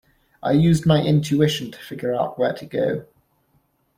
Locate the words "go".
2.65-3.05